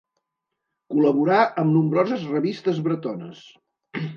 Col·laborà 0.93 1.37
amb 1.65 1.73
nombroses 1.75 2.25
revistes 2.33 2.81
bretones. 2.89 3.45